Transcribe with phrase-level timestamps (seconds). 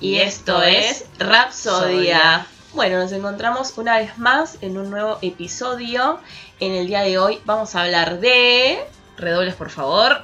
[0.00, 2.46] Y, esto, es Rapsodia.
[2.72, 6.20] Bueno, nos encontramos una vez más en un nuevo episodio.
[6.60, 8.78] En el día de hoy vamos a hablar de.
[9.16, 10.20] Redobles, por favor.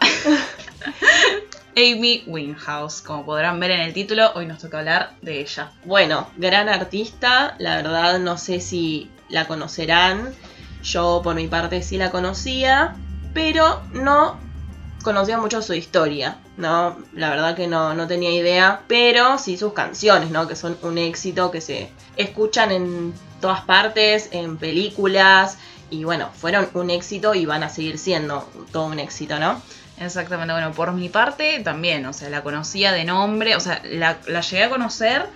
[1.77, 3.03] Amy Winehouse.
[3.03, 5.73] Como podrán ver en el título, hoy nos toca hablar de ella.
[5.85, 7.57] Bueno, gran artista.
[7.59, 10.33] La verdad, no sé si la conocerán.
[10.85, 12.95] Yo, por mi parte, sí la conocía.
[13.35, 14.39] Pero no
[15.03, 16.99] conocía mucho su historia, ¿no?
[17.15, 20.47] La verdad que no, no tenía idea, pero sí sus canciones, ¿no?
[20.47, 25.59] Que son un éxito, que se escuchan en todas partes, en películas,
[25.91, 29.61] y bueno, fueron un éxito y van a seguir siendo todo un éxito, ¿no?
[29.99, 34.19] Exactamente, bueno, por mi parte también, o sea, la conocía de nombre, o sea, la,
[34.27, 35.27] la llegué a conocer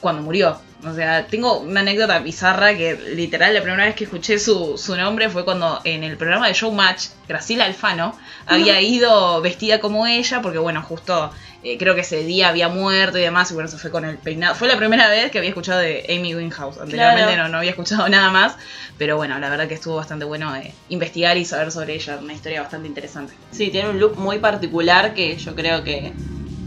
[0.00, 0.58] cuando murió.
[0.86, 4.96] O sea, tengo una anécdota bizarra que literal la primera vez que escuché su, su
[4.96, 10.40] nombre fue cuando en el programa de Showmatch, Graciela Alfano había ido vestida como ella,
[10.40, 11.30] porque bueno, justo
[11.62, 14.16] eh, creo que ese día había muerto y demás, y bueno, se fue con el
[14.16, 14.54] peinado.
[14.54, 16.78] Fue la primera vez que había escuchado de Amy Winehouse.
[16.78, 18.56] Anteriormente no, no había escuchado nada más,
[18.96, 22.32] pero bueno, la verdad que estuvo bastante bueno eh, investigar y saber sobre ella, una
[22.32, 23.34] historia bastante interesante.
[23.50, 26.14] Sí, tiene un look muy particular que yo creo que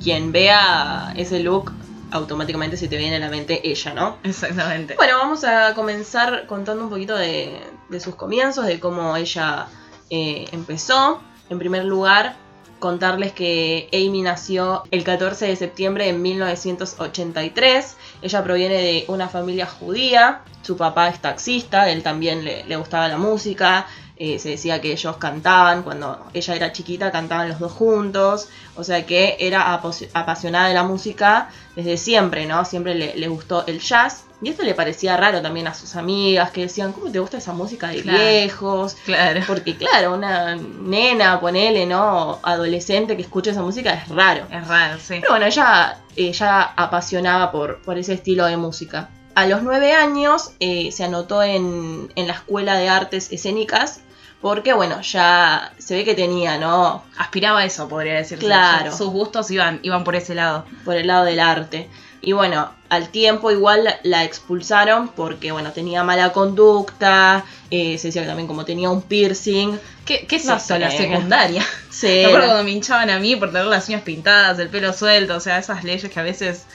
[0.03, 1.73] quien vea ese look
[2.13, 4.17] automáticamente se te viene a la mente ella, ¿no?
[4.23, 4.95] Exactamente.
[4.95, 9.67] Bueno, vamos a comenzar contando un poquito de, de sus comienzos, de cómo ella
[10.09, 11.21] eh, empezó.
[11.49, 12.35] En primer lugar,
[12.77, 17.97] contarles que Amy nació el 14 de septiembre de 1983.
[18.21, 20.41] Ella proviene de una familia judía.
[20.61, 23.87] Su papá es taxista, él también le, le gustaba la música.
[24.15, 28.83] Eh, se decía que ellos cantaban, cuando ella era chiquita cantaban los dos juntos, o
[28.83, 32.63] sea que era apasionada de la música desde siempre, ¿no?
[32.63, 34.25] Siempre le, le, gustó el jazz.
[34.43, 37.53] Y esto le parecía raro también a sus amigas que decían, ¿cómo te gusta esa
[37.53, 38.95] música de Claro, viejos?
[39.03, 39.41] Claro.
[39.47, 42.39] Porque claro, una nena, ponele, ¿no?
[42.43, 44.45] Adolescente que escucha esa música es raro.
[44.51, 45.15] Es raro, sí.
[45.21, 49.09] Pero bueno, ella, ella apasionaba por, por ese estilo de música.
[49.35, 54.01] A los nueve años eh, se anotó en, en, la Escuela de Artes Escénicas
[54.43, 57.01] porque, bueno, ya se ve que tenía, ¿no?
[57.17, 58.45] Aspiraba a eso, podría decirse.
[58.45, 58.91] Claro.
[58.91, 60.65] Sus gustos iban, iban por ese lado.
[60.83, 61.89] Por el lado del arte.
[62.21, 68.23] Y bueno, al tiempo igual la, expulsaron porque, bueno, tenía mala conducta, eh, se decía
[68.23, 69.79] que también como tenía un piercing.
[70.05, 70.73] ¿Qué, qué es No esto?
[70.73, 70.79] sé.
[70.79, 71.65] La secundaria.
[71.89, 74.91] Sí, Me acuerdo cuando me hinchaban a mí por tener las uñas pintadas, el pelo
[74.91, 76.65] suelto, o sea, esas leyes que a veces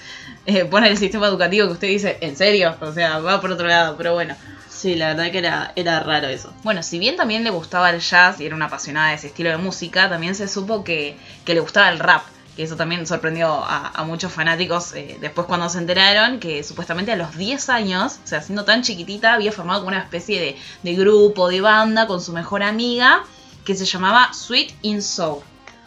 [0.46, 2.74] eh, pone el sistema educativo que usted dice, ¿en serio?
[2.80, 4.34] O sea, va por otro lado, pero bueno.
[4.78, 6.52] Sí, la verdad que era, era raro eso.
[6.62, 9.50] Bueno, si bien también le gustaba el jazz y era una apasionada de ese estilo
[9.50, 12.22] de música, también se supo que, que le gustaba el rap.
[12.54, 17.16] Que eso también sorprendió a, muchos fanáticos eh, después cuando se enteraron que supuestamente a
[17.16, 20.94] los 10 años, o sea, siendo tan chiquitita, había formado como una especie de, de
[20.94, 23.24] grupo, de banda con su mejor amiga
[23.64, 25.42] que se llamaba Sweet in Soul.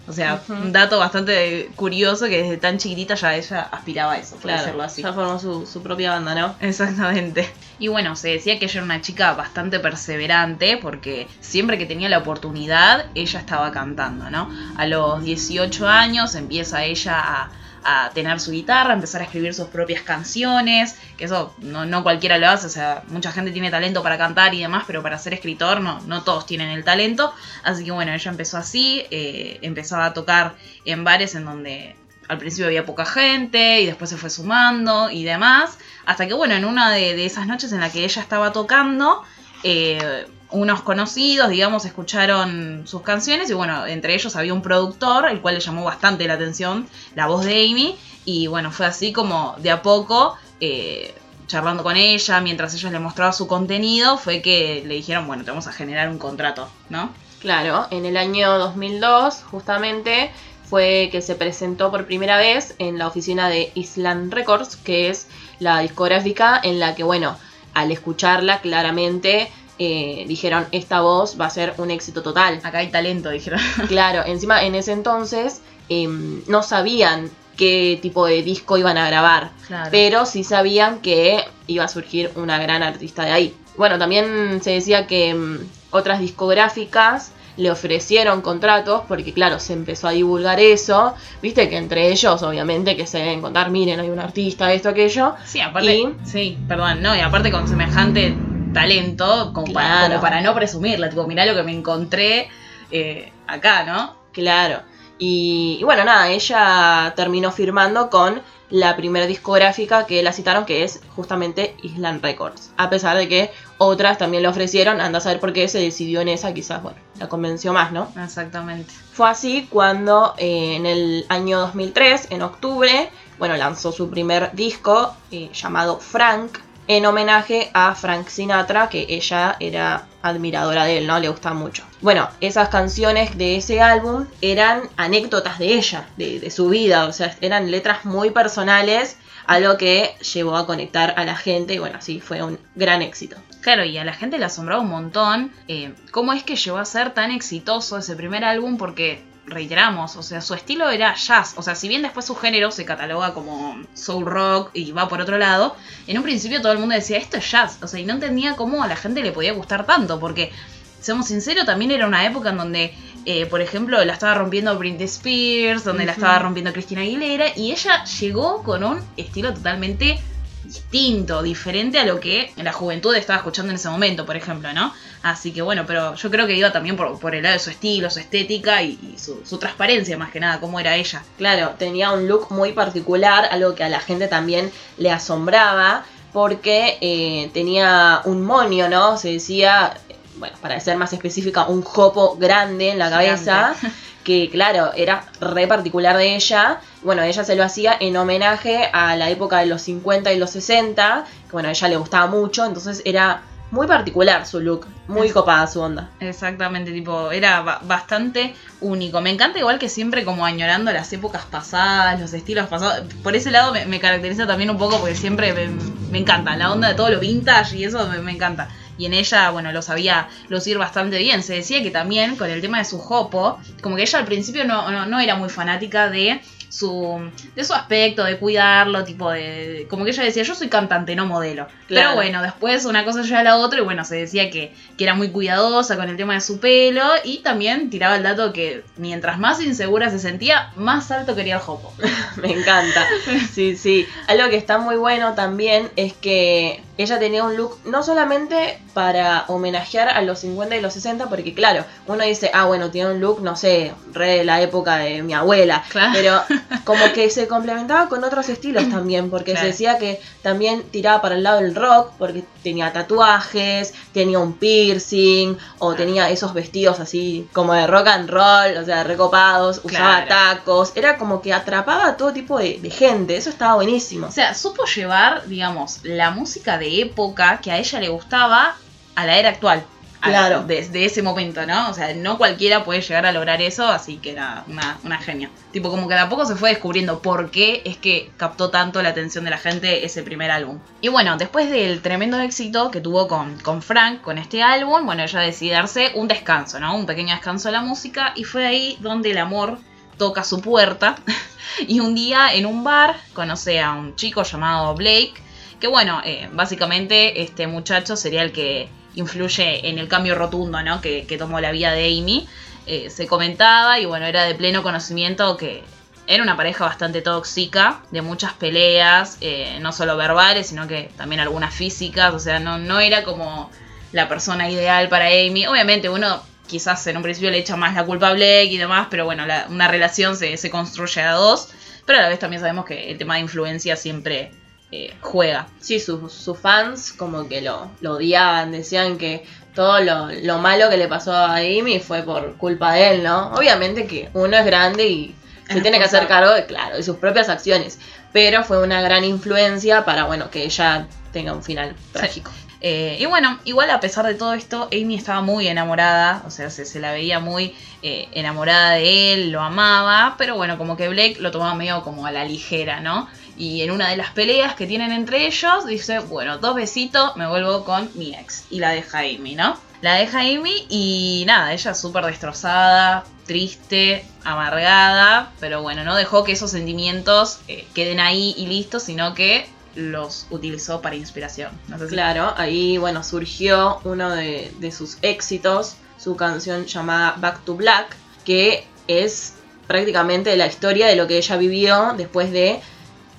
[0.08, 4.36] O sea, un dato bastante curioso que desde tan chiquitita ya ella aspiraba a eso,
[4.38, 5.02] por decirlo Claro, así.
[5.04, 6.56] ya formó su, su propia banda, ¿no?
[6.60, 7.48] Exactamente.
[7.80, 12.10] Y bueno, se decía que ella era una chica bastante perseverante porque siempre que tenía
[12.10, 14.50] la oportunidad, ella estaba cantando, ¿no?
[14.76, 17.52] A los 18 años empieza ella a,
[17.84, 22.38] a tener su guitarra, empezar a escribir sus propias canciones, que eso no, no cualquiera
[22.38, 25.34] lo hace, o sea, mucha gente tiene talento para cantar y demás, pero para ser
[25.34, 27.34] escritor no, no todos tienen el talento.
[27.64, 30.56] Así que bueno, ella empezó así, eh, empezó a tocar
[30.86, 31.96] en bares en donde
[32.28, 35.78] al principio había poca gente y después se fue sumando y demás.
[36.06, 39.24] Hasta que, bueno, en una de, de esas noches en la que ella estaba tocando,
[39.64, 45.42] eh, unos conocidos, digamos, escucharon sus canciones y, bueno, entre ellos había un productor, el
[45.42, 47.98] cual le llamó bastante la atención la voz de Amy.
[48.26, 51.16] Y, bueno, fue así como de a poco, eh,
[51.48, 55.52] charlando con ella, mientras ella le mostraba su contenido, fue que le dijeron, bueno, te
[55.52, 57.12] vamos a generar un contrato, ¿no?
[57.40, 60.32] Claro, en el año 2002, justamente,
[60.70, 65.28] fue que se presentó por primera vez en la oficina de Island Records, que es
[65.60, 67.38] la discográfica en la que, bueno,
[67.74, 69.52] al escucharla claramente
[69.84, 72.60] eh, dijeron, esta voz va a ser un éxito total.
[72.64, 73.60] Acá hay talento, dijeron.
[73.88, 76.08] Claro, encima en ese entonces eh,
[76.48, 79.90] no sabían qué tipo de disco iban a grabar, Claro.
[79.92, 83.56] pero sí sabían que iba a surgir una gran artista de ahí.
[83.76, 85.58] Bueno, también se decía que mm,
[85.92, 92.10] otras discográficas le ofrecieron contratos porque claro, se empezó a divulgar eso, viste que entre
[92.12, 95.94] ellos obviamente que se deben contar, miren, hay un artista, esto, aquello, Sí, aparte.
[95.96, 98.38] Y- Sí, perdón, no, y aparte con semejante
[98.74, 100.08] talento, como, para, Claro.
[100.10, 102.50] como para no presumirla, tipo, mirá lo que me encontré
[102.92, 104.16] eh, acá, ¿no?
[104.32, 104.82] Claro.
[105.18, 108.42] Y, y bueno, nada, ella terminó firmando con
[108.72, 112.72] la primera discográfica que la citaron, que es justamente Island Records.
[112.78, 116.22] A pesar de que otras también le ofrecieron, anda a saber por qué se decidió
[116.22, 118.08] en esa, quizás, bueno, la convenció más, ¿no?
[118.24, 118.92] Exactamente.
[119.14, 125.14] Fue así cuando eh, en el año 2003, en octubre, bueno, lanzó su primer disco
[125.32, 126.58] eh, llamado Frank,
[126.98, 131.18] en homenaje a Frank Sinatra, que ella era admiradora de él, ¿no?
[131.20, 131.84] Le gusta mucho.
[132.02, 137.34] Bueno, esas canciones de ese álbum eran anécdotas de ella, de, su vida, o sea,
[137.40, 139.16] eran letras muy personales,
[139.48, 143.38] algo que llevó a conectar a la gente y bueno, sí, fue un gran éxito.
[143.62, 146.84] Claro, y a la gente le asombraba un montón eh, cómo es que llegó a
[146.84, 151.62] ser tan exitoso ese primer álbum porque reiteramos, o sea, su estilo era jazz, o
[151.62, 155.38] sea, si bien después su género se cataloga como soul rock y va por otro
[155.38, 155.76] lado,
[156.08, 158.56] en un principio todo el mundo decía, esto es jazz, o sea, y no entendía
[158.56, 160.52] cómo a la gente le podía gustar tanto, porque,
[161.00, 162.96] seamos sinceros, también era una época en donde,
[163.26, 167.72] eh, por ejemplo, la estaba rompiendo Britney Spears, donde la estaba rompiendo Cristina Aguilera, y
[167.72, 170.20] ella llegó con un estilo totalmente
[170.64, 174.94] distinto, diferente a lo que la juventud estaba escuchando en ese momento, por ejemplo, ¿no?
[175.24, 177.70] Así que bueno, pero yo creo que iba también por, por el lado de su
[177.70, 181.24] estilo, su estética y, y su, su, transparencia más que nada, cómo era ella.
[181.38, 186.98] Claro, tenía un look muy particular, algo que a la gente también le asombraba, porque
[187.02, 189.18] eh, tenía un monio, ¿no?
[189.18, 189.98] Se decía,
[190.38, 193.76] bueno, para ser más específica, un jopo grande en la cabeza.
[194.24, 196.80] que claro, era re particular de ella.
[197.04, 200.52] Bueno, ella se lo hacía en homenaje a la época de los 50 y los
[200.52, 203.42] 60, que bueno, a ella le gustaba mucho, entonces era
[203.72, 206.10] muy particular su look, muy es, copada su onda.
[206.20, 209.22] Exactamente, tipo, era bastante único.
[209.22, 213.06] Me encanta igual que siempre como añorando las épocas pasadas, los estilos pasados.
[213.24, 215.70] Por ese lado me, me caracteriza también un poco porque siempre me,
[216.12, 218.68] me, encanta la onda de todo lo vintage y eso me, encanta
[219.02, 221.42] y en ella, bueno, lo sabía lucir bastante bien.
[221.42, 224.64] Se decía que también con el tema de su jopo, como que ella al principio
[224.64, 226.40] no, no, no era muy fanática de
[226.70, 227.20] su,
[227.56, 231.26] de su aspecto, de cuidarlo, tipo de, Como que ella decía, yo soy cantante, no
[231.26, 231.66] modelo.
[231.88, 232.10] Claro.
[232.10, 235.04] Pero bueno, después una cosa lleva a la otra y bueno, se decía que, que
[235.04, 238.84] era muy cuidadosa con el tema de su pelo y también tiraba el dato que
[238.98, 241.92] mientras más insegura se sentía, más alto quería el jopo.
[242.38, 243.06] Me encanta.
[243.52, 244.06] Sí, sí.
[244.28, 249.46] Algo que está muy bueno también es que ella tenía un look no solamente para
[249.48, 253.22] homenajear a los 50 y los 60, porque claro, uno dice, ah, bueno, tiene un
[253.22, 256.12] look, no sé, re de la época de mi abuela, claro.
[256.14, 256.42] pero
[256.84, 259.66] como que se complementaba con otros estilos también, porque claro.
[259.66, 264.54] se decía que también tiraba para el lado del rock, porque tenía tatuajes, tenía un
[264.54, 270.26] piercing, o tenía esos vestidos así como de rock and roll, o sea, recopados, usaba
[270.26, 274.28] tacos, era como que atrapaba a todo tipo de, de gente, eso estaba buenísimo.
[274.28, 278.76] O sea, supo llevar, digamos, la música de época que a ella le gustaba
[279.16, 279.86] a la era actual.
[280.22, 280.64] Claro.
[280.68, 281.90] Desde ese momento, ¿no?
[281.90, 285.50] O sea, no cualquiera puede llegar a lograr eso, así que era una, una genia.
[285.72, 289.02] Tipo, como que de a poco se fue descubriendo por qué es que captó tanto
[289.02, 290.80] la atención de la gente ese primer álbum.
[291.02, 295.24] Y bueno, después del tremendo éxito que tuvo con, con Frank, con este álbum, bueno,
[295.24, 296.96] ella decidió darse un descanso, ¿no?
[296.96, 299.80] Un pequeño descanso de la música, y fue ahí donde el amor
[300.18, 301.16] toca su puerta.
[301.88, 305.34] y un día en un bar conoce a un chico llamado Blake,
[305.82, 311.02] que bueno, eh, básicamente este muchacho sería el que influye en el cambio rotundo ¿no?
[311.02, 312.48] que, que tomó la vida de Amy.
[312.86, 315.84] Eh, se comentaba y bueno, era de pleno conocimiento que
[316.28, 321.42] era una pareja bastante tóxica, de muchas peleas, eh, no solo verbales, sino que también
[321.42, 323.72] algunas físicas, o sea, no, no era como
[324.12, 325.66] la persona ideal para Amy.
[325.66, 329.08] Obviamente uno quizás en un principio le echa más la culpa a Blake y demás,
[329.10, 331.70] pero bueno, una relación se, se construye a dos,
[332.06, 334.52] pero a la vez también sabemos que el tema de influencia siempre
[334.92, 335.68] eh, juega.
[335.80, 340.90] Sí, sus su fans como que lo, lo, odiaban, decían que todo lo, lo, malo
[340.90, 343.54] que le pasó a Amy fue por culpa de él, ¿no?
[343.54, 345.36] Obviamente que uno es grande y
[345.70, 348.00] se es tiene que hacer cargo, de, claro, de sus propias acciones,
[348.34, 352.12] pero fue una gran influencia para, bueno, que ella tenga un final sí.
[352.12, 352.52] trágico.
[352.84, 356.72] Eh, y bueno, igual a pesar de todo esto, Amy estaba muy enamorada, o sea,
[356.72, 361.08] se, se la veía muy eh, enamorada de él, lo amaba, pero bueno, como que
[361.08, 363.30] Blake lo tomaba medio como a la ligera, ¿no?
[363.62, 367.48] Y en una de las peleas que tienen entre ellos, dice, bueno, dos besitos, me
[367.48, 368.66] vuelvo con mi ex.
[368.72, 369.78] Y la deja Amy, ¿no?
[370.02, 376.54] La deja Amy y nada, ella súper destrozada, triste, amargada, pero bueno, no dejó que
[376.54, 381.70] esos sentimientos eh, queden ahí y listos, sino que los utilizó para inspiración.
[382.10, 388.88] Claro, ahí bueno, surgió uno de sus éxitos, su canción llamada Back to Black, que
[389.08, 389.54] es
[389.86, 392.82] prácticamente la historia de lo que ella vivió después de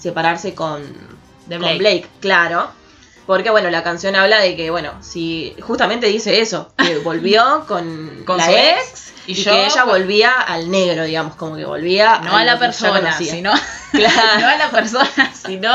[0.02, 0.82] separarse con,
[1.46, 1.70] de Blake.
[1.74, 2.70] con Blake, claro.
[3.26, 8.24] Porque bueno, la canción habla de que, bueno, si justamente dice eso, que volvió con,
[8.26, 11.64] con la su ex, ex Y, yo- que ella volvía al negro, digamos, como que
[11.64, 13.52] volvía No a la persona, sino,
[13.92, 14.16] Claro.
[14.40, 15.70] no a la persona, sino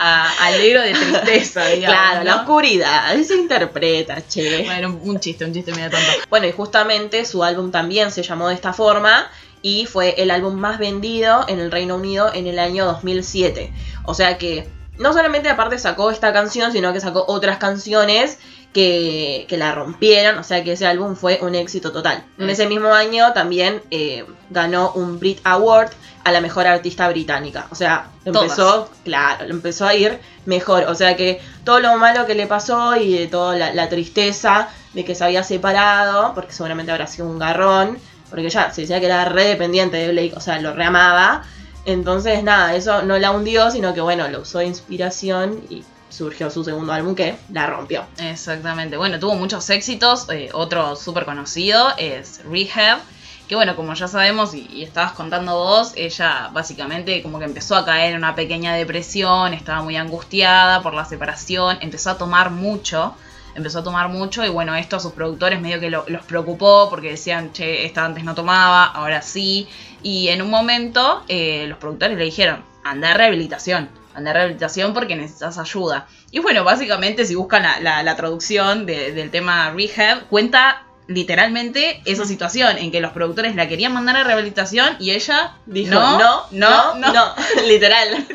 [0.00, 1.96] a- al negro de tristeza, digamos.
[1.96, 4.64] Claro, la oscuridad, se interpreta, che.
[4.64, 6.06] Bueno, un- un chiste, un chiste medio tonto.
[6.28, 9.30] Bueno, y justamente su álbum también se llamó de esta forma
[9.62, 13.72] y fue el álbum más vendido en el Reino Unido en el año 2007.
[14.04, 18.38] O sea que no solamente aparte sacó esta canción, sino que sacó otras canciones
[18.72, 20.38] que, que la rompieron.
[20.38, 22.24] O sea que ese álbum fue un éxito total.
[22.38, 22.50] En Mm.
[22.50, 25.90] ese mismo año también eh, ganó un Brit Award
[26.24, 27.66] a la mejor artista británica.
[27.70, 30.84] O sea, empezó, claro, empezó a ir mejor.
[30.88, 34.68] O sea que todo lo malo que le pasó y de toda la, la tristeza
[34.94, 37.98] de que se había separado, porque seguramente habrá sido un garrón,
[38.30, 41.44] porque ya se decía que era re dependiente de Blake, o sea, lo reamaba.
[41.84, 46.50] Entonces, nada, eso no la hundió, sino que bueno, lo usó de inspiración y surgió
[46.50, 48.04] su segundo álbum que la rompió.
[48.18, 48.96] Exactamente.
[48.96, 50.28] Bueno, tuvo muchos éxitos.
[50.30, 52.98] eh, otro súper conocido es Rehab.
[53.46, 57.76] Que bueno, como ya sabemos y, y estabas contando vos, ella básicamente como que empezó
[57.76, 62.50] a caer en una pequeña depresión, estaba muy angustiada por la separación, empezó a tomar
[62.50, 63.14] mucho,
[63.58, 66.88] empezó a tomar mucho y bueno, esto a sus productores medio que lo- los preocupó
[66.88, 69.68] porque decían, che, esta antes no tomaba, ahora sí.
[70.02, 74.94] Y en un momento eh, los productores le dijeron, anda a rehabilitación, anda a rehabilitación
[74.94, 76.06] porque necesitas ayuda.
[76.30, 82.02] Y bueno, básicamente si buscan la, la- la traducción de- del tema rehab, cuenta literalmente
[82.04, 86.18] esa situación en que los productores la querían mandar a rehabilitación y ella Dijo, no,
[86.18, 87.24] no, no, no, no,
[87.66, 88.26] literal.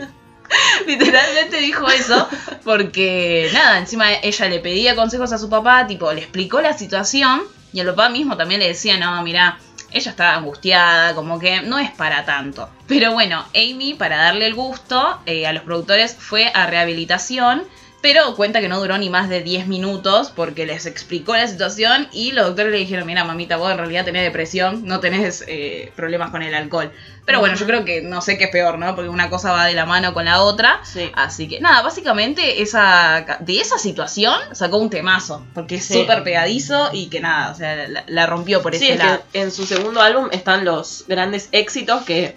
[0.88, 2.28] literalmente dijo eso
[2.64, 7.44] porque nada, encima ella le pedía consejos a su papá, tipo, le explicó la situación
[7.74, 9.58] y el papá mismo también le decía, no, mira,
[9.92, 12.70] ella está angustiada, como que no es para tanto.
[12.88, 17.64] Pero bueno, Amy, para darle el gusto eh, a los productores, fue a rehabilitación.
[18.04, 22.10] Pero cuenta que no duró ni más de 10 minutos porque les explicó la situación
[22.12, 25.92] y los doctores le dijeron, mira mamita, vos en realidad tenés depresión, no tenés eh,
[25.96, 26.92] problemas con el alcohol.
[27.26, 28.94] Pero bueno, yo creo que no sé qué es peor, ¿no?
[28.94, 30.82] Porque una cosa va de la mano con la otra.
[30.84, 31.10] Sí.
[31.16, 35.94] Así que nada, básicamente esa, de esa situación sacó un temazo, porque es Sí.
[35.94, 39.24] súper pegadizo y que nada, o sea, la, la rompió por Sí, ese es lado.
[39.32, 42.36] que en su segundo álbum están los grandes éxitos que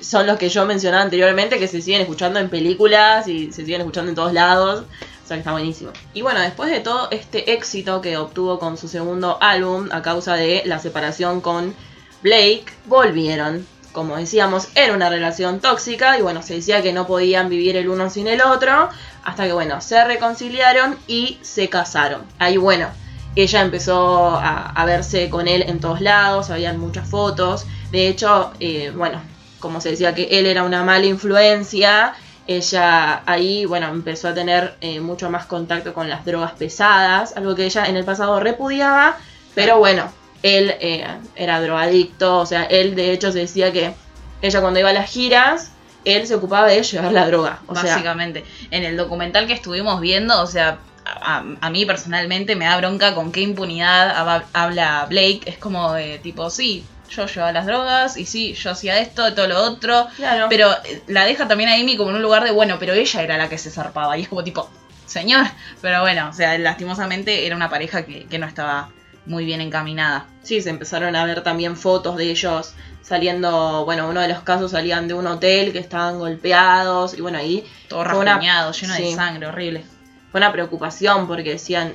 [0.00, 3.82] son los que yo mencionaba anteriormente, que se siguen escuchando en películas y se siguen
[3.82, 4.84] escuchando en todos lados.
[5.24, 5.92] O sea que está buenísimo.
[6.14, 10.34] Y bueno, después de todo este éxito que obtuvo con su segundo álbum a causa
[10.34, 11.74] de la separación con
[12.22, 13.66] Blake, volvieron.
[13.92, 17.88] Como decíamos, era una relación tóxica y bueno, se decía que no podían vivir el
[17.88, 18.88] uno sin el otro.
[19.24, 22.22] Hasta que bueno, se reconciliaron y se casaron.
[22.38, 22.88] Ahí bueno,
[23.36, 27.66] ella empezó a, verse con él en todos lados, habían muchas fotos.
[27.90, 29.20] De hecho, eh, bueno,
[29.60, 32.14] como se decía que él era una mala influencia,
[32.46, 37.54] ella ahí, bueno, empezó a tener eh, mucho más contacto con las drogas pesadas, algo
[37.54, 39.16] que ella en el pasado repudiaba,
[39.54, 40.10] pero bueno,
[40.42, 43.94] él eh, era drogadicto, o sea, él de hecho se decía que
[44.42, 45.70] ella cuando iba a las giras,
[46.04, 47.60] él se ocupaba de llevar la droga.
[47.66, 48.42] O básicamente.
[48.70, 53.14] En el documental que estuvimos viendo, o sea, a, a mí personalmente me da bronca
[53.14, 55.42] con qué impunidad hab- habla Blake.
[55.44, 59.46] Es como de tipo, sí, yo llevaba las drogas y sí, yo hacía esto todo
[59.46, 60.06] lo otro.
[60.16, 60.46] claro.
[60.48, 63.22] Pero eh, la deja también a Amy como en un lugar de, bueno, pero ella
[63.22, 64.16] era la que se zarpaba.
[64.16, 64.70] Y es como tipo,
[65.06, 65.46] señor.
[65.82, 68.90] Pero bueno, o sea, lastimosamente era una pareja que, que no estaba
[69.26, 70.26] muy bien encaminada.
[70.42, 74.70] Sí, se empezaron a ver también fotos de ellos saliendo, bueno, uno de los casos
[74.70, 79.46] salían de un hotel que estaban golpeados y bueno, ahí Todo rasguñado, lleno de sangre,
[79.46, 79.84] horrible.
[80.30, 81.94] fue una preocupación porque decían,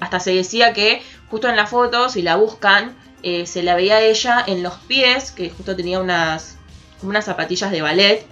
[0.00, 3.96] hasta se decía que justo en la foto, si la buscan, eh, se la veía
[3.96, 6.56] a ella en los pies, que justo tenía unas,
[7.00, 8.26] como unas zapatillas de ballet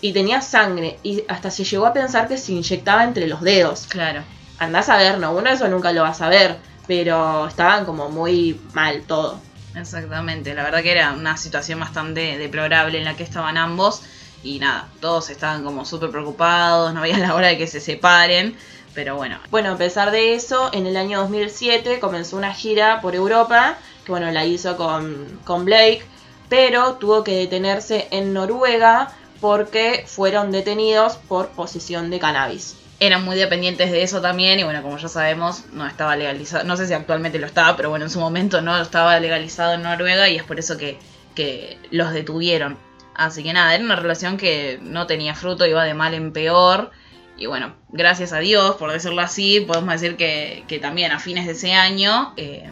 [0.00, 3.86] y tenía sangre y hasta se llegó a pensar que se inyectaba entre los dedos.
[3.88, 4.22] Claro.
[4.58, 8.60] Andás a ver, no, uno eso nunca lo va a saber, pero estaban como muy
[8.72, 9.40] mal todo.
[9.74, 14.02] Exactamente, la verdad que era una situación bastante deplorable en la que estaban ambos
[14.44, 18.56] y nada, todos estaban como súper preocupados, no veían la hora de que se separen,
[18.94, 23.16] pero bueno, Bueno, a pesar de eso, en el año 2007 comenzó una gira por
[23.16, 26.02] Europa, que bueno, la hizo con, con Blake,
[26.48, 32.76] pero tuvo que detenerse en Noruega porque fueron detenidos por posesión de cannabis.
[33.00, 36.76] eran muy dependientes de eso también y bueno, como ya sabemos, no estaba legalizado, no
[36.76, 40.28] sé si actualmente lo estaba, pero bueno, en su momento no estaba legalizado en Noruega
[40.28, 40.98] y es por eso que,
[41.34, 42.78] que los detuvieron.
[43.14, 46.90] Así que nada, era una relación que no tenía fruto, iba de mal en peor.
[47.36, 51.46] Y bueno, gracias a Dios, por decirlo así, podemos decir que, que también a fines
[51.46, 52.70] de ese año eh,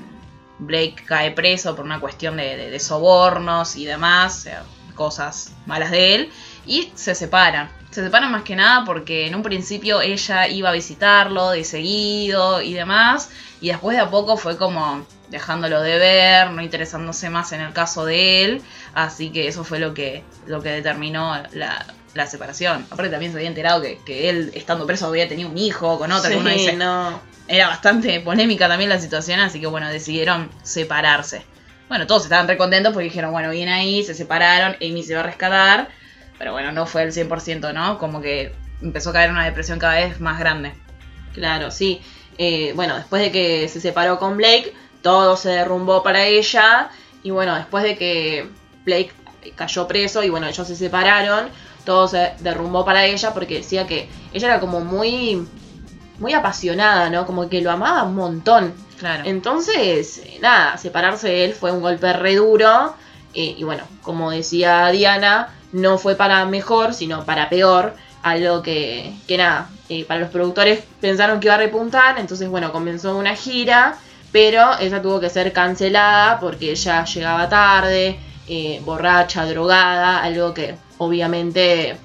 [0.59, 4.63] Blake cae preso por una cuestión de, sobornos y demás, o sea,
[4.95, 6.31] cosas malas de él,
[6.67, 7.71] y se separan.
[7.91, 12.63] Se separan más que nada porque en un principio ella iba a visitarlo de seguido
[12.63, 13.31] y demás,
[13.61, 17.73] y después de a poco fue como dejándolo de ver, no interesándose más en el
[17.73, 18.63] caso de él,
[18.95, 22.87] así que eso fue lo que, lo que determinó la, la separación.
[22.91, 26.13] Aparte también se había enterado que, que él, estando preso, había tenido un hijo con
[26.13, 27.21] otra, que uno Sí, dice, no.
[27.49, 31.45] era bastante polémica también la situación, así que bueno, decidieron separarse.
[31.89, 35.21] Bueno, todos estaban re contentos porque dijeron, bueno, bien ahí, se separaron, Amy se va
[35.21, 35.89] a rescatar,
[36.39, 37.99] pero bueno, no fue el 100%, ¿no?
[37.99, 40.73] Como que empezó a caer una depresión cada vez más grande.
[41.35, 42.01] Claro, sí.
[42.39, 46.91] Eh, bueno, después de que se separó con Blake, todo se derrumbó para ella.
[47.23, 48.49] Y bueno, después de que
[48.85, 49.13] Blake
[49.55, 51.49] cayó preso y bueno, ellos se separaron,
[51.85, 55.47] todo se derrumbó para ella porque decía que ella era como muy,
[56.19, 57.27] muy apasionada, ¿no?
[57.27, 58.75] Como que lo amaba un montón.
[58.99, 59.25] Claro.
[59.27, 62.95] Entonces, nada, separarse de él fue un golpe re duro.
[63.35, 67.95] eh, y bueno, como decía Diana, no fue para mejor, sino para peor.
[68.23, 72.19] Algo que, que nada, eh, para los productores pensaron que iba a repuntar.
[72.19, 73.97] Entonces, bueno, comenzó una gira.
[74.31, 80.23] Pero esa tuvo que ser cancelada porque ella llegaba tarde, eh, borracha, drogada.
[80.23, 80.75] Algo que
[81.07, 81.97] obviamente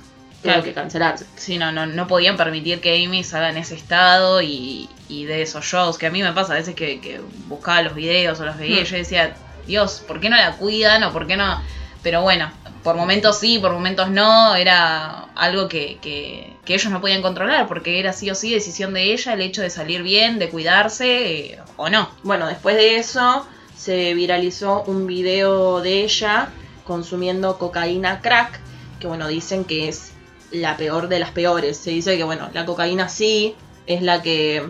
[0.43, 0.63] Claro.
[0.63, 1.25] que cancelarse.
[1.35, 5.41] Sí, no, no, no podían permitir que Amy salga en ese estado y, y de
[5.41, 8.45] esos shows, que a mí me pasa a veces que, que buscaba los videos o
[8.45, 8.85] los veía y Hmm.
[8.85, 9.35] yo decía,
[9.65, 11.61] Dios, ¿por qué no la cuidan o por qué no?
[12.03, 12.49] Pero bueno,
[12.83, 17.67] por momentos sí, por momentos no, era algo que, que, que ellos no podían controlar,
[17.67, 21.51] porque era sí o sí decisión de ella el hecho de salir bien, de cuidarse
[21.53, 22.09] eh, o no.
[22.23, 26.49] Bueno, después de eso se viralizó un video de ella
[26.85, 28.59] consumiendo cocaína crack,
[28.99, 30.11] que bueno, dicen que es
[30.51, 31.77] la peor de las peores.
[31.77, 34.69] Se dice que bueno, la cocaína sí es la que,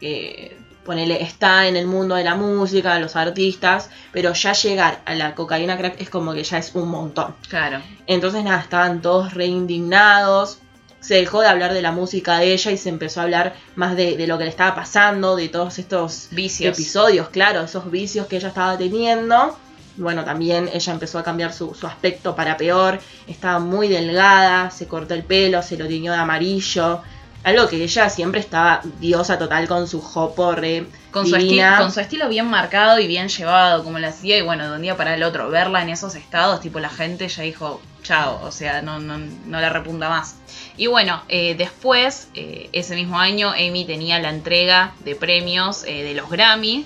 [0.00, 5.02] que ponele, está en el mundo de la música, de los artistas, pero ya llegar
[5.04, 7.34] a la cocaína crack es como que ya es un montón.
[7.48, 7.80] Claro.
[8.06, 10.58] Entonces nada, estaban todos re indignados.
[11.00, 13.96] Se dejó de hablar de la música de ella y se empezó a hablar más
[13.96, 16.78] de, de lo que le estaba pasando, de todos estos Vicios.
[16.78, 19.56] episodios, claro, esos vicios que ella estaba teniendo.
[19.96, 23.00] Bueno, también ella empezó a cambiar su, su aspecto para peor.
[23.26, 27.02] Estaba muy delgada, se cortó el pelo, se lo tiñó de amarillo.
[27.42, 31.36] Algo que ella siempre estaba diosa total con su jopo re Con su,
[31.78, 34.82] con su estilo bien marcado y bien llevado, como lo hacía, y bueno, de un
[34.82, 38.50] día para el otro, verla en esos estados, tipo la gente ya dijo, chao, o
[38.50, 40.36] sea, no, no, no la repunta más.
[40.76, 46.02] Y bueno, eh, después, eh, ese mismo año, Amy tenía la entrega de premios eh,
[46.02, 46.84] de los Grammy,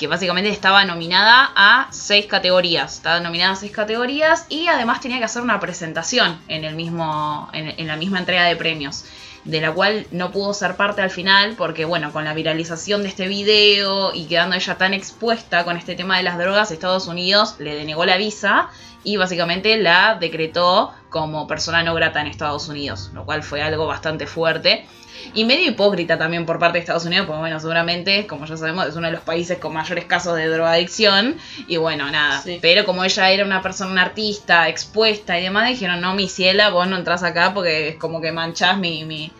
[0.00, 2.94] que básicamente estaba nominada a seis categorías.
[2.94, 7.50] Estaba nominada a seis categorías y además tenía que hacer una presentación en, el mismo,
[7.52, 9.04] en, en la misma entrega de premios
[9.44, 13.08] de la cual no pudo ser parte al final porque bueno, con la viralización de
[13.08, 17.56] este video y quedando ella tan expuesta con este tema de las drogas, Estados Unidos
[17.58, 18.70] le denegó la visa
[19.04, 23.86] y básicamente la decretó como persona no grata en Estados Unidos, lo cual fue algo
[23.86, 24.86] bastante fuerte.
[25.34, 28.86] Y medio hipócrita también por parte de Estados Unidos, porque bueno, seguramente, como ya sabemos,
[28.86, 31.36] es uno de los países con mayores casos de drogadicción.
[31.68, 32.40] Y bueno, nada.
[32.42, 32.58] Sí.
[32.60, 36.70] Pero como ella era una persona, una artista, expuesta y demás, dijeron, no, mi ciela,
[36.70, 39.30] vos no entras acá porque es como que manchás mi, mi,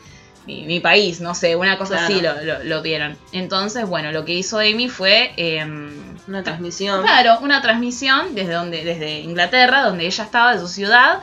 [0.46, 2.04] mi, mi país, no sé, una cosa Claro.
[2.14, 3.16] así lo, lo, lo vieron.
[3.32, 5.32] Entonces, bueno, lo que hizo Amy fue...
[5.36, 5.90] em,
[6.28, 7.02] Una transmisión.
[7.02, 11.20] Claro, una transmisión desde donde, desde Inglaterra, donde ella estaba, de su ciudad,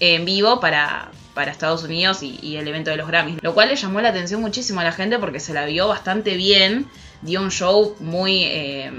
[0.00, 3.36] en vivo para, para Estados Unidos y, y el evento de los Grammys.
[3.42, 6.34] Lo cual le llamó la atención muchísimo a la gente porque se la vio bastante
[6.34, 6.86] bien.
[7.20, 8.90] Dio un show muy, eh,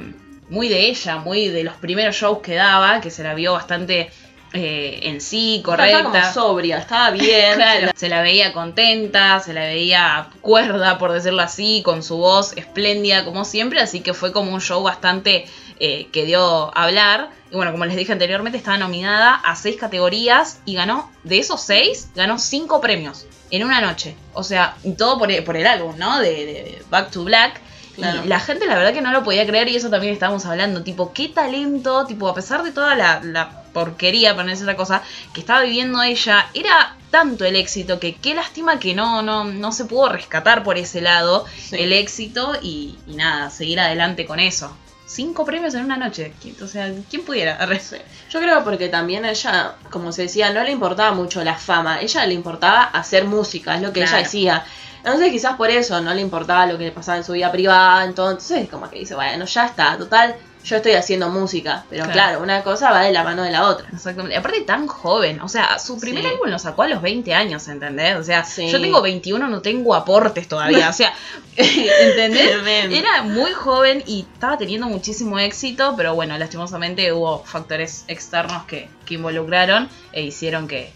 [0.49, 4.11] muy de ella, muy de los primeros shows que daba, que se la vio bastante
[4.53, 6.33] eh, en sí, Estaba como correcta.
[6.33, 7.55] sobria, estaba bien.
[7.55, 12.55] Claro, se la veía contenta, se la veía cuerda, por decirlo así, con su voz
[12.55, 15.45] espléndida como siempre, así que fue como un show bastante
[15.79, 17.29] eh, que dio a hablar.
[17.51, 21.61] Y bueno, como les dije anteriormente, estaba nominada a seis categorías y ganó, de esos
[21.61, 24.15] seis, ganó cinco premios en una noche.
[24.33, 26.19] O sea, todo por el, por el álbum, ¿no?
[26.19, 27.61] De, de Back to Black.
[27.95, 28.25] Claro.
[28.25, 30.83] Y la gente la verdad que no lo podía creer y eso también estábamos hablando,
[30.83, 34.75] tipo, qué talento, tipo, a pesar de toda la, la porquería, para no decir otra
[34.75, 35.01] cosa,
[35.33, 39.71] que estaba viviendo ella, era tanto el éxito que qué lástima que no, no, no
[39.71, 41.75] se pudo rescatar por ese lado Sí.
[41.79, 44.75] el éxito y, y nada, seguir adelante con eso.
[45.09, 47.57] Cinco premios en una noche, ¿quién- o sea, ¿quién pudiera?
[48.29, 52.01] Yo creo porque también a ella, como se decía, no le importaba mucho la fama,
[52.01, 54.17] ella le importaba hacer música, es lo que Claro.
[54.17, 54.65] ella decía.
[54.97, 58.03] Entonces quizás por eso no le importaba lo que le pasaba en su vida privada,
[58.03, 60.35] entonces como que dice, bueno, ya está, total,
[60.67, 62.13] yo estoy haciendo música, pero Claro.
[62.13, 63.87] claro, una cosa va de la mano de la otra.
[63.93, 64.35] Exactamente.
[64.35, 66.29] Aparte tan joven, o sea, su primer Sí.
[66.29, 68.17] álbum lo sacó a los 20 años, ¿entendés?
[68.17, 68.69] O sea, Sí.
[68.69, 71.13] yo tengo 21, no tengo aportes todavía, o sea,
[71.55, 72.51] ¿entendés?
[72.91, 78.89] Era muy joven y estaba teniendo muchísimo éxito, pero bueno, lastimosamente hubo factores externos que,
[79.05, 80.91] que involucraron e hicieron que,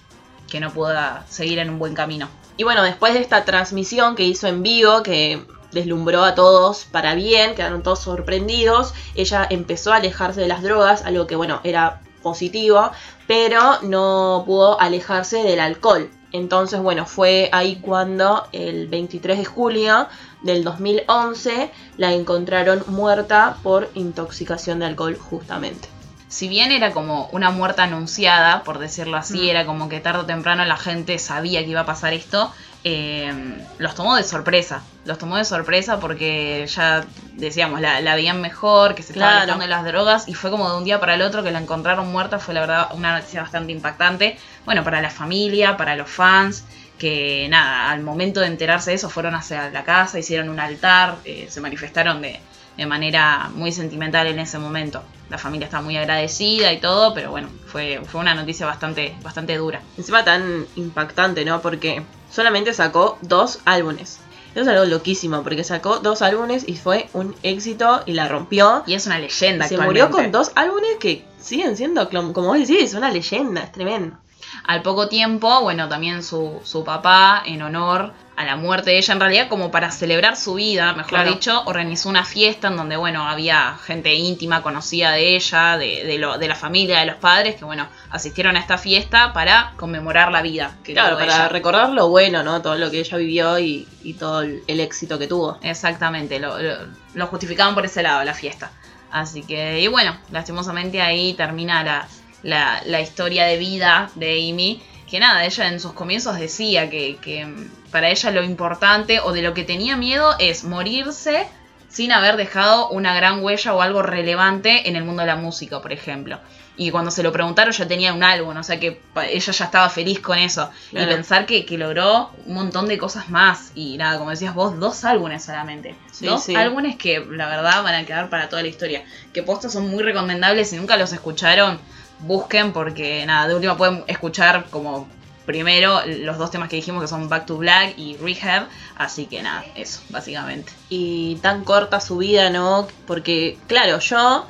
[0.49, 2.27] que no pueda seguir en un buen camino.
[2.57, 7.15] Y bueno, después de esta transmisión que hizo en vivo, que deslumbró a todos para
[7.15, 8.93] bien, quedaron todos sorprendidos.
[9.15, 12.91] Ella empezó a alejarse de las drogas, algo que bueno, era positivo,
[13.27, 16.09] pero no pudo alejarse del alcohol.
[16.33, 20.07] Entonces, bueno, fue ahí cuando el 23 de julio
[20.43, 25.89] del 2011 la encontraron muerta por intoxicación de alcohol justamente.
[26.29, 29.49] Si bien era como una muerte anunciada, por decirlo así, Mm.
[29.49, 32.53] era como que tarde o temprano la gente sabía que iba a pasar esto,
[32.83, 33.33] eh,
[33.77, 34.83] los tomó de sorpresa.
[35.05, 39.63] Los tomó de sorpresa porque ya decíamos, la, la veían mejor, que se estaba alejando
[39.63, 42.11] de las drogas, y fue como de un día para el otro que la encontraron
[42.11, 44.37] muerta, fue la verdad una noticia bastante impactante.
[44.65, 46.65] Bueno, para la familia, para los fans,
[46.99, 51.15] que nada, al momento de enterarse de eso fueron hacia la casa, hicieron un altar,
[51.25, 52.39] eh, se manifestaron de,
[52.77, 55.03] de manera muy sentimental en ese momento.
[55.29, 59.57] La familia está muy agradecida y todo, pero bueno, fue, fue una noticia bastante, bastante
[59.57, 59.81] dura.
[59.97, 61.61] Encima tan impactante, ¿no?
[61.61, 64.19] Porque solamente sacó dos álbumes.
[64.53, 68.83] Eso es algo loquísimo, porque sacó dos álbumes y fue un éxito y la rompió.
[68.85, 72.93] Y es una leyenda Se murió con dos álbumes que siguen siendo, como vos decís,
[72.93, 74.17] una leyenda, es tremendo.
[74.65, 79.13] Al poco tiempo, bueno, también su, su papá, en honor a la muerte de ella,
[79.13, 81.31] en realidad como para celebrar su vida, mejor Claro.
[81.31, 86.17] dicho, organizó una fiesta en donde, bueno, había gente íntima, conocida de ella, de, de,
[86.17, 90.31] lo, de la familia, de los padres, que, bueno, asistieron a esta fiesta para conmemorar
[90.31, 90.75] la vida.
[90.83, 91.49] Que Claro, para ella.
[91.49, 92.61] recordar lo bueno, ¿no?
[92.61, 95.59] Todo lo que ella vivió y, y todo el, el éxito que tuvo.
[95.61, 96.75] Exactamente, lo, lo,
[97.13, 98.71] lo justificaban por ese lado, la fiesta.
[99.11, 102.07] Así que, y bueno, lastimosamente ahí termina la,
[102.43, 104.81] la, la historia de vida de Amy.
[105.11, 107.45] Que nada, ella en sus comienzos decía que, que
[107.91, 111.47] para ella lo importante o de lo que tenía miedo es morirse
[111.89, 115.81] sin haber dejado una gran huella o algo relevante en el mundo de la música,
[115.81, 116.39] por ejemplo.
[116.77, 119.89] Y cuando se lo preguntaron ya tenía un álbum, o sea que ella ya estaba
[119.89, 120.69] feliz con eso.
[120.89, 121.11] Claro.
[121.11, 123.73] Y pensar que, que logró un montón de cosas más.
[123.75, 125.93] Y nada, como decías vos, dos álbumes solamente.
[126.11, 126.55] Sí, dos sí.
[126.55, 129.03] álbumes que la verdad van a quedar para toda la historia.
[129.33, 130.69] Que postos son muy recomendables.
[130.69, 131.81] Si nunca los escucharon,
[132.21, 135.07] busquen porque nada, de última pueden escuchar como
[135.45, 138.67] primero los dos temas que dijimos que son Back to Black y Rehab.
[138.97, 140.71] Así que nada, eso, básicamente.
[140.89, 142.87] Y tan corta su vida, ¿no?
[143.07, 144.45] Porque, claro, yo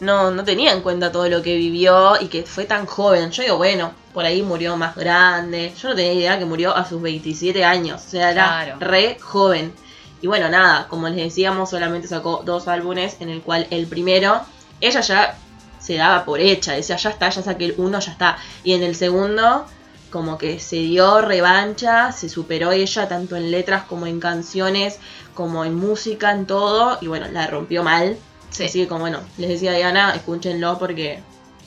[0.00, 3.30] no, no tenía en cuenta todo lo que vivió y que fue tan joven.
[3.30, 5.72] Yo digo, bueno, por ahí murió más grande.
[5.80, 8.02] Yo no tenía idea que murió a sus 27 años.
[8.04, 8.76] O sea, era Claro.
[8.80, 9.72] re joven.
[10.20, 14.40] Y bueno, nada, como les decíamos, solamente sacó dos álbumes, en el cual el primero,
[14.80, 15.36] ella ya
[15.82, 18.38] se daba por hecha, decía, ya está, ya saqué el uno, ya está.
[18.64, 19.66] Y en el segundo,
[20.10, 24.98] como que se dio revancha, se superó ella tanto en letras como en canciones,
[25.34, 28.16] como en música, en todo, y bueno, la rompió mal.
[28.50, 28.64] Sí.
[28.64, 31.20] Así que como bueno, les decía Diana, escúchenlo porque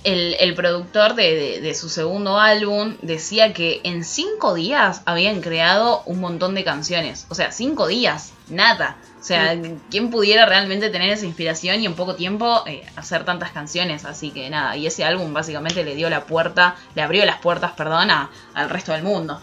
[0.03, 5.41] El, el productor de, de- de su segundo álbum decía que en cinco días habían
[5.41, 7.25] creado un montón de canciones.
[7.29, 8.97] O sea, cinco días, nada.
[9.25, 9.59] O sea,
[9.89, 14.05] ¿quién pudiera realmente tener esa inspiración y en poco tiempo eh, hacer tantas canciones?
[14.05, 17.71] Así que nada, y ese álbum básicamente le dio la puerta, le abrió las puertas,
[17.71, 19.41] perdón, a- al resto del mundo.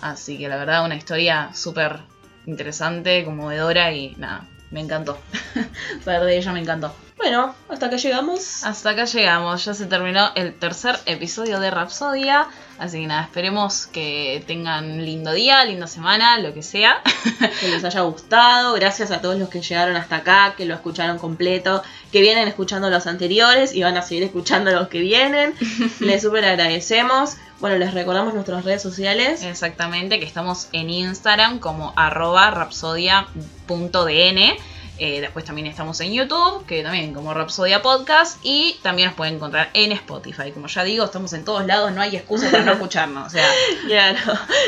[0.00, 1.98] Así que la verdad, una historia súper
[2.46, 5.18] interesante, conmovedora y nada, me encantó.
[6.04, 6.94] Saber de ella me encantó.
[7.24, 8.64] Bueno, hasta que llegamos.
[8.64, 12.48] Hasta acá llegamos, ya se terminó el tercer episodio de Rapsodia.
[12.78, 17.00] Así que nada, esperemos que tengan lindo día, linda semana, lo que sea.
[17.60, 18.74] que les haya gustado.
[18.74, 21.82] Gracias a todos los que llegaron hasta acá, que lo escucharon completo,
[22.12, 25.54] que vienen escuchando los anteriores y van a seguir escuchando los que vienen.
[26.00, 27.38] les súper agradecemos.
[27.58, 29.42] Bueno, les recordamos nuestras redes sociales.
[29.44, 34.73] Exactamente, que estamos en Instagram como arroba rapsodia.dn.
[34.98, 38.38] Eh, después también estamos en YouTube, que también como Rapsodia Podcast.
[38.42, 40.52] Y también nos pueden encontrar en Spotify.
[40.52, 43.26] Como ya digo, estamos en todos lados, no hay excusa para no escucharnos.
[43.26, 43.46] O sea,
[43.86, 44.18] Claro.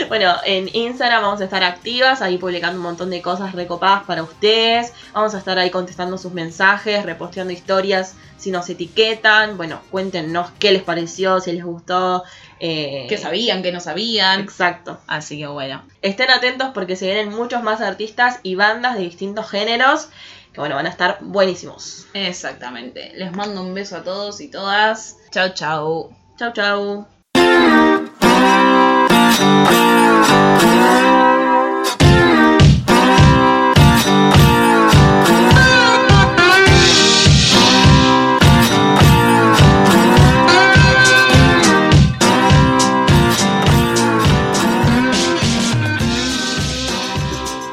[0.08, 4.22] Bueno, en Instagram vamos a estar activas, ahí publicando un montón de cosas recopadas para
[4.22, 4.92] ustedes.
[5.12, 9.56] Vamos a estar ahí contestando sus mensajes, reposteando historias si nos etiquetan.
[9.56, 12.24] Bueno, cuéntenos qué les pareció, si les gustó.
[12.58, 14.40] eh, que sabían, que no sabían.
[14.40, 14.98] Exacto.
[15.06, 15.82] Así que bueno.
[16.02, 20.08] Estén atentos porque se vienen muchos más artistas y bandas de distintos géneros
[20.52, 22.06] que bueno, van a estar buenísimos.
[22.14, 23.12] Exactamente.
[23.14, 25.18] Les mando un beso a todos y todas.
[25.30, 26.16] Chau, chau.
[26.38, 27.15] Chau, chau.